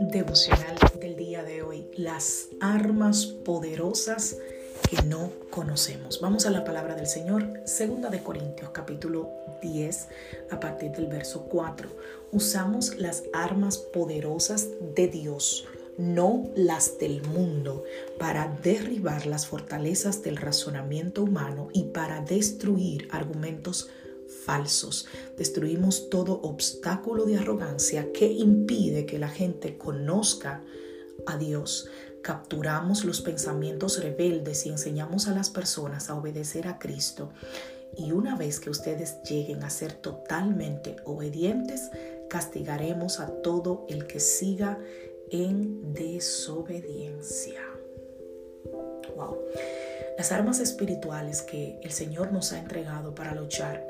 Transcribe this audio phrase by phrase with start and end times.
[0.00, 4.36] Devocional del día de hoy, las armas poderosas
[4.88, 6.20] que no conocemos.
[6.20, 10.08] Vamos a la palabra del Señor, segunda de Corintios capítulo 10
[10.50, 11.88] a partir del verso 4.
[12.32, 15.66] Usamos las armas poderosas de Dios,
[15.98, 17.84] no las del mundo,
[18.18, 23.90] para derribar las fortalezas del razonamiento humano y para destruir argumentos
[24.44, 25.06] falsos.
[25.36, 30.64] Destruimos todo obstáculo de arrogancia que impide que la gente conozca
[31.26, 31.88] a Dios.
[32.22, 37.30] Capturamos los pensamientos rebeldes y enseñamos a las personas a obedecer a Cristo.
[37.96, 41.90] Y una vez que ustedes lleguen a ser totalmente obedientes,
[42.28, 44.78] castigaremos a todo el que siga
[45.30, 47.60] en desobediencia.
[49.16, 49.36] Wow.
[50.16, 53.86] Las armas espirituales que el Señor nos ha entregado para luchar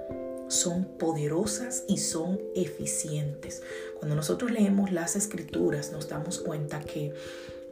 [0.53, 3.63] son poderosas y son eficientes.
[3.99, 7.15] Cuando nosotros leemos las escrituras nos damos cuenta que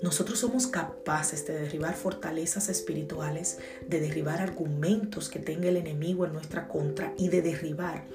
[0.03, 6.33] nosotros somos capaces de derribar fortalezas espirituales, de derribar argumentos que tenga el enemigo en
[6.33, 8.07] nuestra contra y de derribar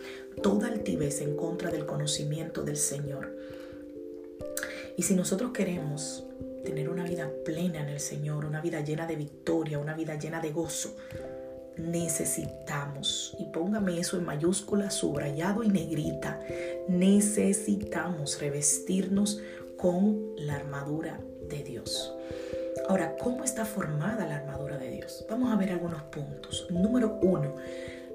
[0.42, 3.38] toda altivez en contra del conocimiento del Señor.
[4.98, 6.26] Y si nosotros queremos
[6.64, 10.42] tener una vida plena en el Señor, una vida llena de victoria, una vida llena
[10.42, 10.96] de gozo,
[11.78, 16.40] necesitamos, y póngame eso en mayúscula, subrayado y negrita,
[16.88, 19.42] necesitamos revestirnos
[19.78, 21.20] con la armadura
[21.50, 22.14] de Dios.
[22.88, 25.26] Ahora, ¿cómo está formada la armadura de Dios?
[25.30, 26.68] Vamos a ver algunos puntos.
[26.70, 27.56] Número uno,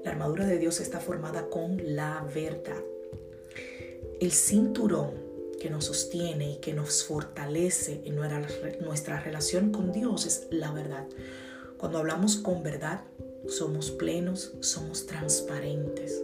[0.03, 2.81] la armadura de Dios está formada con la verdad.
[4.19, 5.11] El cinturón
[5.59, 11.05] que nos sostiene y que nos fortalece en nuestra relación con Dios es la verdad.
[11.77, 13.01] Cuando hablamos con verdad,
[13.47, 16.23] somos plenos, somos transparentes.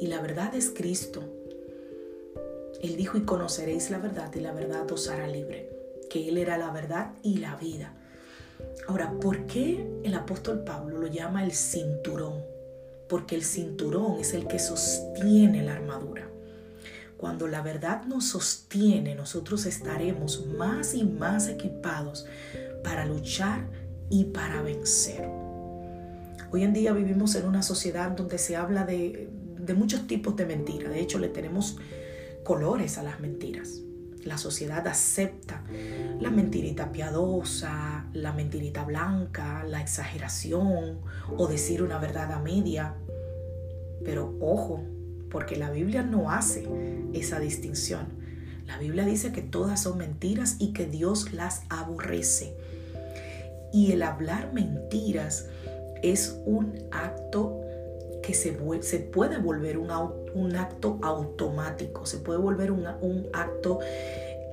[0.00, 1.22] Y la verdad es Cristo.
[2.80, 5.70] Él dijo, y conoceréis la verdad, y la verdad os hará libre.
[6.10, 7.94] Que Él era la verdad y la vida.
[8.88, 12.42] Ahora, ¿por qué el apóstol Pablo lo llama el cinturón?
[13.08, 16.28] Porque el cinturón es el que sostiene la armadura.
[17.16, 22.26] Cuando la verdad nos sostiene, nosotros estaremos más y más equipados
[22.82, 23.68] para luchar
[24.10, 25.41] y para vencer.
[26.54, 29.30] Hoy en día vivimos en una sociedad donde se habla de,
[29.74, 30.92] muchos tipos de mentiras.
[30.92, 31.78] De hecho, le tenemos
[32.44, 33.80] colores a las mentiras.
[34.22, 35.64] La sociedad acepta
[36.20, 41.00] la mentirita piadosa, la mentirita blanca, la exageración
[41.38, 42.96] o decir una verdad a media.
[44.04, 44.82] Pero ojo,
[45.30, 46.68] porque la Biblia no hace
[47.14, 48.08] esa distinción.
[48.66, 52.54] La Biblia dice que todas son mentiras y que Dios las aborrece.
[53.72, 55.46] Y el hablar mentiras
[56.02, 57.60] es un acto
[58.22, 59.90] que se, se puede volver un,
[60.34, 63.80] un, acto automático, se puede volver un, un acto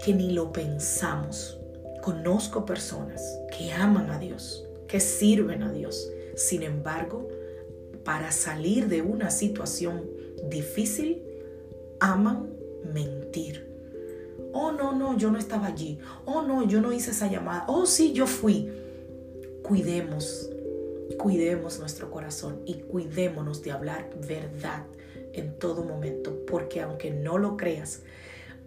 [0.03, 1.59] que ni lo pensamos.
[2.01, 3.21] Conozco personas
[3.55, 6.09] que aman a Dios, que sirven a Dios.
[6.35, 7.27] Sin embargo,
[8.03, 10.09] para salir de una situación
[10.49, 11.21] difícil,
[11.99, 12.49] aman
[12.93, 13.67] mentir.
[14.53, 15.99] Oh, no, no, yo no estaba allí.
[16.25, 17.65] Oh, no, yo no hice esa llamada.
[17.67, 18.71] Oh, sí, yo fui.
[19.61, 20.48] Cuidemos
[21.17, 24.85] cuidemos nuestro corazón y cuidémonos de hablar verdad
[25.33, 28.01] en todo momento, porque aunque no lo creas,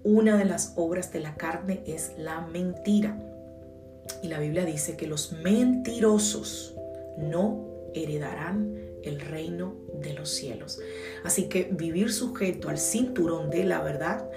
[0.05, 3.19] una de las obras de la carne es la mentira.
[4.23, 6.75] Y la Biblia dice que los mentirosos
[7.19, 10.81] no heredarán el reino de los cielos.
[11.25, 14.29] Así que vivir sujeto al cinturón de la verdad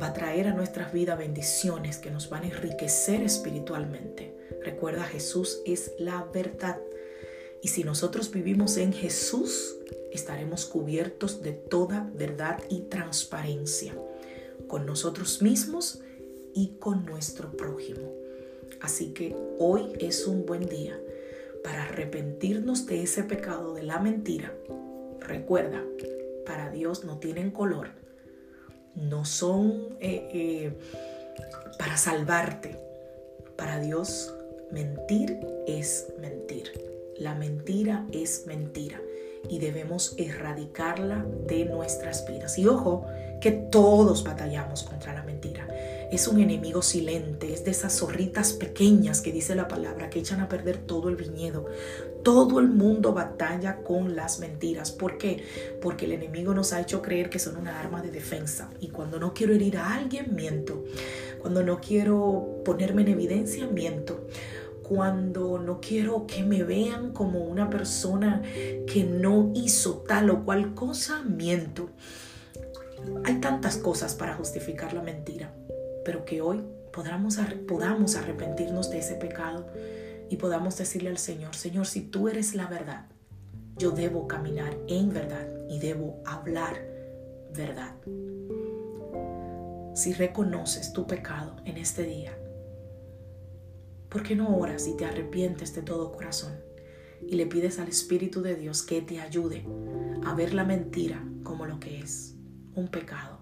[0.00, 4.34] va a traer a nuestras vidas bendiciones que nos van a enriquecer espiritualmente.
[4.62, 6.78] Recuerda, Jesús es la verdad.
[7.64, 9.76] Y si nosotros vivimos en Jesús,
[10.12, 13.94] estaremos cubiertos de toda verdad y transparencia
[14.68, 16.02] con nosotros mismos
[16.52, 18.12] y con nuestro prójimo.
[18.82, 21.00] Así que hoy es un buen día
[21.62, 24.52] para arrepentirnos de ese pecado de la mentira.
[25.20, 25.82] Recuerda,
[26.44, 27.88] para Dios no tienen color,
[28.94, 30.72] no son eh, eh,
[31.78, 32.76] para salvarte.
[33.56, 34.34] Para Dios
[34.70, 36.93] mentir es mentir.
[37.18, 39.00] La mentira es mentira
[39.48, 42.58] y debemos erradicarla de nuestras vidas.
[42.58, 43.06] Y ojo,
[43.40, 45.68] que todos batallamos contra la mentira.
[46.10, 50.40] Es un enemigo silente, es de esas zorritas pequeñas que dice la palabra, que echan
[50.40, 51.66] a perder todo el viñedo.
[52.22, 54.90] Todo el mundo batalla con las mentiras.
[54.90, 55.44] ¿Por qué?
[55.82, 58.70] Porque el enemigo nos ha hecho creer que son una arma de defensa.
[58.80, 60.84] Y cuando no quiero herir a alguien, miento.
[61.40, 64.26] Cuando no quiero ponerme en evidencia, miento
[64.84, 68.42] cuando no quiero que me vean como una persona
[68.86, 71.90] que no hizo tal o cual cosa, miento.
[73.24, 75.52] Hay tantas cosas para justificar la mentira,
[76.04, 79.66] pero que hoy podamos, podamos arrepentirnos de ese pecado
[80.30, 83.06] y podamos decirle al Señor, Señor, si tú eres la verdad,
[83.76, 86.80] yo debo caminar en verdad y debo hablar
[87.52, 87.94] verdad.
[89.94, 92.32] Si reconoces tu pecado en este día,
[94.14, 96.52] ¿por qué no oras y te arrepientes de todo corazón
[97.28, 99.66] y le pides al Espíritu de Dios que te ayude
[100.24, 102.36] a ver la mentira como lo que es?
[102.76, 103.40] un pecado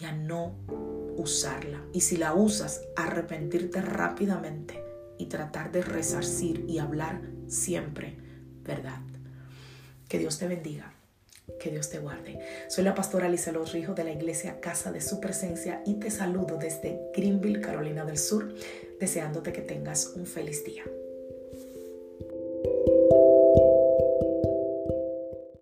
[0.00, 0.54] y a no
[1.16, 1.84] usarla.
[1.92, 4.82] Y si la usas, arrepentirte rápidamente
[5.18, 8.16] y tratar de resarcir y hablar siempre
[8.62, 9.00] verdad.
[10.08, 10.97] Que Dios te bendiga.
[11.58, 12.38] Que Dios te guarde.
[12.68, 16.10] Soy la pastora Lisa Los Rijos de la iglesia Casa de Su Presencia y te
[16.10, 18.54] saludo desde Greenville, Carolina del Sur,
[19.00, 20.84] deseándote que tengas un feliz día.